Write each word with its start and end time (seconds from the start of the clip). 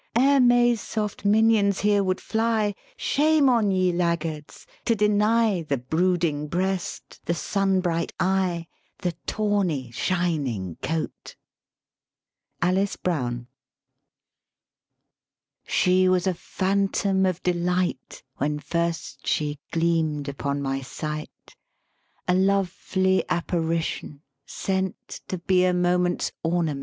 Ere 0.15 0.39
May's 0.39 0.81
soft 0.81 1.25
minions 1.25 1.81
hereward 1.81 2.19
fly, 2.19 2.73
Shame 2.97 3.47
on 3.47 3.69
ye, 3.69 3.91
laggards, 3.91 4.65
to 4.83 4.95
deny 4.95 5.61
The 5.61 5.77
brooding 5.77 6.47
breast, 6.47 7.23
the 7.27 7.35
sun 7.35 7.81
bright 7.81 8.11
eye, 8.19 8.65
The 9.03 9.11
tawny, 9.27 9.91
shining 9.91 10.77
coat!" 10.81 11.35
ALICE 12.63 12.95
BROWN." 12.95 13.45
She 15.67 16.09
was 16.09 16.25
a 16.25 16.33
Phantom 16.33 17.27
of 17.27 17.43
delight 17.43 18.23
When 18.37 18.57
first 18.57 19.27
she 19.27 19.59
gleam'd 19.69 20.27
upon 20.27 20.63
my 20.63 20.81
sight; 20.81 21.55
A 22.27 22.33
lovely 22.33 23.23
Apparition, 23.29 24.23
sent 24.47 25.21
To 25.27 25.37
be 25.37 25.63
a 25.63 25.75
moment's 25.75 26.31
ornament; 26.41 26.41
1 26.41 26.41
By 26.41 26.41
permission 26.41 26.41
of 26.41 26.41
Houghton, 26.41 26.63
Mifflin 26.73 26.77
Co. 26.79 26.79